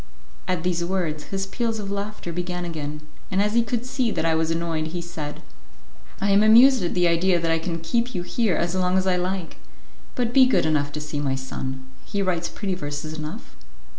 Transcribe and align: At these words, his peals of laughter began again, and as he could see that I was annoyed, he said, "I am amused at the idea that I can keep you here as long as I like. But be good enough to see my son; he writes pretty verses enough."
At 0.47 0.63
these 0.63 0.83
words, 0.83 1.25
his 1.25 1.45
peals 1.45 1.77
of 1.77 1.91
laughter 1.91 2.33
began 2.33 2.65
again, 2.65 3.01
and 3.29 3.39
as 3.39 3.53
he 3.53 3.61
could 3.61 3.85
see 3.85 4.09
that 4.09 4.25
I 4.25 4.33
was 4.33 4.49
annoyed, 4.49 4.87
he 4.87 4.99
said, 4.99 5.43
"I 6.19 6.31
am 6.31 6.41
amused 6.41 6.81
at 6.81 6.95
the 6.95 7.07
idea 7.07 7.39
that 7.39 7.51
I 7.51 7.59
can 7.59 7.77
keep 7.79 8.15
you 8.15 8.23
here 8.23 8.55
as 8.55 8.73
long 8.73 8.97
as 8.97 9.05
I 9.05 9.17
like. 9.17 9.57
But 10.15 10.33
be 10.33 10.47
good 10.47 10.65
enough 10.65 10.91
to 10.93 11.01
see 11.01 11.19
my 11.19 11.35
son; 11.35 11.85
he 12.03 12.23
writes 12.23 12.49
pretty 12.49 12.73
verses 12.73 13.13
enough." 13.13 13.55